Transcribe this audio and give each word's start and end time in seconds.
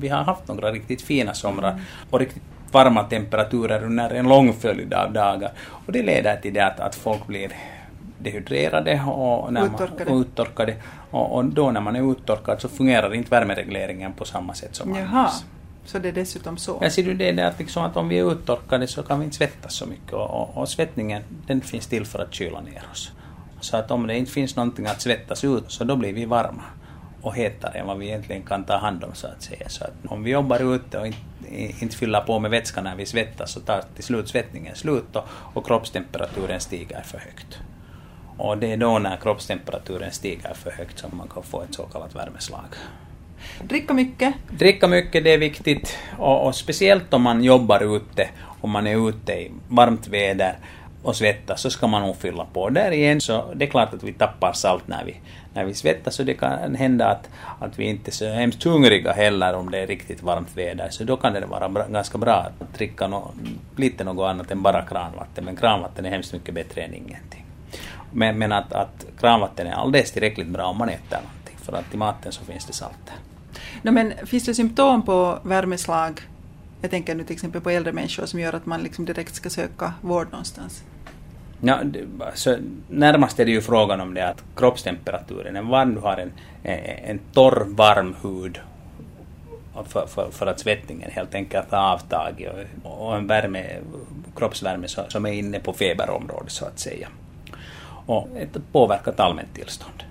vi 0.00 0.08
har 0.08 0.22
haft 0.22 0.48
några 0.48 0.72
riktigt 0.72 1.02
fina 1.02 1.34
somrar 1.34 1.80
och 2.10 2.18
riktigt 2.18 2.42
varma 2.72 3.04
temperaturer 3.04 3.84
under 3.84 4.10
en 4.10 4.28
lång 4.28 4.52
följd 4.52 4.94
av 4.94 5.12
dagar. 5.12 5.52
Och 5.86 5.92
det 5.92 6.02
leder 6.02 6.36
till 6.36 6.54
det 6.54 6.66
att, 6.66 6.80
att 6.80 6.94
folk 6.94 7.26
blir 7.26 7.52
dehydrerade 8.18 9.02
och 9.02 9.52
när 9.52 9.66
uttorkade. 9.66 10.10
Man, 10.10 10.20
uttorkade. 10.20 10.74
Och, 11.10 11.34
och 11.36 11.44
då 11.44 11.70
när 11.70 11.80
man 11.80 11.96
är 11.96 12.12
uttorkad 12.12 12.60
så 12.60 12.68
fungerar 12.68 13.14
inte 13.14 13.30
värmeregleringen 13.30 14.12
på 14.12 14.24
samma 14.24 14.54
sätt 14.54 14.74
som 14.76 14.94
Jaha. 14.94 15.06
annars. 15.10 15.32
Så 15.84 15.98
det 15.98 16.08
är 16.08 16.12
dessutom 16.12 16.56
så? 16.56 16.78
Ja, 16.80 16.90
ser 16.90 17.02
du, 17.02 17.14
det 17.14 17.28
är 17.28 17.32
det 17.32 17.46
att, 17.46 17.58
liksom 17.58 17.84
att 17.84 17.96
om 17.96 18.08
vi 18.08 18.18
är 18.18 18.32
uttorkade 18.32 18.86
så 18.86 19.02
kan 19.02 19.18
vi 19.18 19.24
inte 19.24 19.36
svettas 19.36 19.74
så 19.74 19.86
mycket 19.86 20.12
och, 20.12 20.30
och, 20.30 20.56
och 20.56 20.68
svettningen 20.68 21.22
den 21.46 21.60
finns 21.60 21.86
till 21.86 22.06
för 22.06 22.18
att 22.18 22.34
kyla 22.34 22.60
ner 22.60 22.82
oss. 22.92 23.12
Så 23.60 23.76
att 23.76 23.90
om 23.90 24.06
det 24.06 24.18
inte 24.18 24.32
finns 24.32 24.56
någonting 24.56 24.86
att 24.86 25.00
svettas 25.00 25.44
ut 25.44 25.64
så 25.68 25.84
då 25.84 25.96
blir 25.96 26.12
vi 26.12 26.24
varma 26.24 26.62
och 27.22 27.34
hetare 27.34 27.78
än 27.78 27.86
vad 27.86 27.98
vi 27.98 28.06
egentligen 28.06 28.42
kan 28.42 28.64
ta 28.64 28.76
hand 28.76 29.04
om 29.04 29.14
så 29.14 29.26
att 29.26 29.42
säga. 29.42 29.68
Så 29.68 29.84
att 29.84 29.92
om 30.06 30.22
vi 30.22 30.30
jobbar 30.30 30.74
ute 30.74 30.98
och 30.98 31.06
inte, 31.06 31.18
inte 31.80 31.96
fyller 31.96 32.20
på 32.20 32.38
med 32.38 32.50
vätska 32.50 32.82
när 32.82 32.96
vi 32.96 33.06
svettas 33.06 33.52
så 33.52 33.60
tar 33.60 33.82
till 33.94 34.04
slut 34.04 34.28
svettningen 34.28 34.76
slut 34.76 35.16
och, 35.16 35.24
och 35.54 35.66
kroppstemperaturen 35.66 36.60
stiger 36.60 37.02
för 37.02 37.18
högt. 37.18 37.58
Och 38.36 38.58
det 38.58 38.72
är 38.72 38.76
då 38.76 38.98
när 38.98 39.16
kroppstemperaturen 39.16 40.12
stiger 40.12 40.54
för 40.54 40.70
högt 40.70 40.98
som 40.98 41.10
man 41.16 41.28
kan 41.28 41.42
få 41.42 41.62
ett 41.62 41.74
så 41.74 41.82
kallat 41.82 42.14
värmeslag. 42.14 42.66
Dricka 43.62 43.94
mycket? 43.94 44.34
Dricka 44.50 44.88
mycket, 44.88 45.24
det 45.24 45.34
är 45.34 45.38
viktigt. 45.38 45.98
Och, 46.18 46.46
och, 46.46 46.54
speciellt 46.54 47.14
om 47.14 47.22
man 47.22 47.44
jobbar 47.44 47.96
ute, 47.96 48.28
om 48.60 48.70
man 48.70 48.86
är 48.86 49.08
ute 49.08 49.32
i 49.32 49.50
varmt 49.68 50.08
väder 50.08 50.58
och 51.02 51.16
svettas, 51.16 51.60
så 51.60 51.70
ska 51.70 51.86
man 51.86 52.02
nog 52.02 52.16
fylla 52.16 52.44
på. 52.44 52.70
Där 52.70 52.90
igen 52.90 53.20
så 53.20 53.52
det 53.54 53.64
är 53.64 53.70
klart 53.70 53.94
att 53.94 54.02
vi 54.02 54.12
tappar 54.12 54.52
salt 54.52 54.88
när 54.88 55.04
vi, 55.04 55.16
när 55.54 55.64
vi 55.64 55.74
svettas 55.74 56.20
och 56.20 56.26
det 56.26 56.34
kan 56.34 56.74
hända 56.74 57.06
att, 57.06 57.28
att 57.60 57.78
vi 57.78 57.84
inte 57.84 58.10
är 58.10 58.12
så 58.12 58.28
hemskt 58.28 58.64
hungriga 58.64 59.12
heller 59.12 59.54
om 59.54 59.70
det 59.70 59.78
är 59.78 59.86
riktigt 59.86 60.22
varmt 60.22 60.56
väder. 60.56 60.88
Så 60.90 61.04
då 61.04 61.16
kan 61.16 61.32
det 61.32 61.46
vara 61.46 61.68
bra, 61.68 61.86
ganska 61.86 62.18
bra 62.18 62.32
att 62.32 62.74
dricka 62.74 63.06
no, 63.06 63.32
lite 63.76 64.04
något 64.04 64.28
annat 64.30 64.50
än 64.50 64.62
bara 64.62 64.82
kranvatten. 64.82 65.44
Men 65.44 65.56
kranvatten 65.56 66.06
är 66.06 66.10
hemskt 66.10 66.32
mycket 66.32 66.54
bättre 66.54 66.82
än 66.82 66.94
ingenting. 66.94 67.44
Men, 68.12 68.38
men 68.38 68.52
att, 68.52 68.72
att 68.72 69.06
kranvatten 69.20 69.66
är 69.66 69.72
alldeles 69.72 70.12
tillräckligt 70.12 70.48
bra 70.48 70.66
om 70.66 70.78
man 70.78 70.88
äter 70.88 71.16
någonting. 71.16 71.56
För 71.56 71.72
att 71.72 71.94
i 71.94 71.96
maten 71.96 72.32
så 72.32 72.44
finns 72.44 72.66
det 72.66 72.72
salt 72.72 72.98
där. 73.06 73.14
No, 73.82 73.90
men 73.90 74.12
finns 74.26 74.44
det 74.44 74.54
symptom 74.54 75.02
på 75.02 75.38
värmeslag, 75.42 76.20
jag 76.80 76.90
tänker 76.90 77.14
nu 77.14 77.24
till 77.24 77.34
exempel 77.34 77.60
på 77.60 77.70
äldre 77.70 77.92
människor, 77.92 78.26
som 78.26 78.40
gör 78.40 78.52
att 78.52 78.66
man 78.66 78.82
liksom 78.82 79.04
direkt 79.04 79.34
ska 79.34 79.50
söka 79.50 79.94
vård 80.00 80.26
någonstans? 80.30 80.84
Ja, 81.60 81.80
så 82.34 82.56
närmast 82.88 83.40
är 83.40 83.44
det 83.44 83.50
ju 83.50 83.60
frågan 83.60 84.00
om 84.00 84.14
det 84.14 84.28
att 84.28 84.44
kroppstemperaturen 84.56 85.56
är 85.56 85.62
varm, 85.62 85.94
du 85.94 86.00
har 86.00 86.16
en, 86.16 86.32
en 86.62 87.20
torr, 87.32 87.64
varm 87.66 88.16
hud 88.22 88.60
för, 89.84 90.06
för, 90.06 90.30
för 90.30 90.46
att 90.46 90.60
svettningen 90.60 91.10
helt 91.10 91.34
enkelt 91.34 91.70
har 91.70 91.92
avtagit 91.92 92.48
och, 92.82 93.08
och 93.08 93.16
en 93.16 93.26
värme, 93.26 93.64
kroppsvärme 94.36 94.88
som 94.88 95.26
är 95.26 95.32
inne 95.32 95.60
på 95.60 95.72
feberområdet 95.72 96.52
så 96.52 96.64
att 96.64 96.78
säga. 96.78 97.08
Och 98.06 98.28
ett 98.36 98.72
påverkat 98.72 99.20
allmänt 99.20 99.54
tillstånd. 99.54 100.02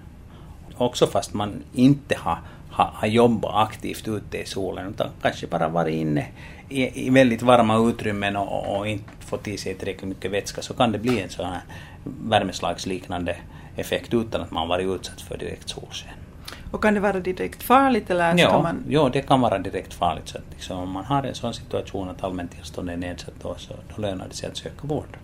Också 0.77 1.07
fast 1.07 1.33
man 1.33 1.63
inte 1.73 2.15
har 2.19 2.37
ha, 2.77 2.91
ha 2.93 3.07
jobbat 3.07 3.55
aktivt 3.55 4.07
ute 4.07 4.37
i 4.37 4.45
solen 4.45 4.89
utan 4.89 5.09
kanske 5.21 5.47
bara 5.47 5.67
varit 5.67 5.95
inne 5.95 6.25
i, 6.69 7.07
i 7.07 7.09
väldigt 7.09 7.41
varma 7.41 7.89
utrymmen 7.89 8.35
och, 8.35 8.77
och, 8.77 8.87
inte 8.87 9.09
fått 9.19 9.47
i 9.47 9.57
sig 9.57 9.75
tillräckligt 9.75 10.09
mycket 10.09 10.31
vätska 10.31 10.61
så 10.61 10.73
kan 10.73 10.91
det 10.91 10.99
bli 10.99 11.21
en 11.21 11.29
sån 11.29 11.45
här 11.45 11.61
värmeslagsliknande 12.03 13.35
effekt 13.75 14.13
utan 14.13 14.41
att 14.41 14.51
man 14.51 14.67
varit 14.67 14.87
utsatt 14.87 15.21
för 15.21 15.37
direkt 15.37 15.69
solsken. 15.69 16.13
Och 16.71 16.83
kan 16.83 16.93
det 16.93 16.99
vara 16.99 17.19
direkt 17.19 17.63
farligt 17.63 18.09
eller 18.09 18.37
ja, 18.37 18.61
man... 18.61 18.83
Ja, 18.89 19.09
det 19.13 19.21
kan 19.21 19.41
vara 19.41 19.57
direkt 19.59 19.93
farligt. 19.93 20.27
Så 20.27 20.37
att 20.37 20.43
liksom, 20.51 20.79
om 20.79 20.91
man 20.91 21.05
har 21.05 21.23
en 21.23 21.35
sån 21.35 21.53
situation 21.53 22.09
att 22.09 22.23
allmäntillståndet 22.23 22.93
är 22.93 22.97
nedsatt 22.97 23.33
då, 23.41 23.55
så 23.57 23.73
då 23.95 24.01
lönar 24.01 24.27
det 24.27 24.35
sig 24.35 24.49
att 24.49 24.57
söka 24.57 24.87
vård. 24.87 25.17